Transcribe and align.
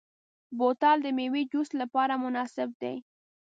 بوتل 0.57 0.97
د 1.03 1.07
میوې 1.17 1.43
جوس 1.51 1.69
لپاره 1.81 2.13
مناسب 2.23 2.69
دی. 2.81 2.95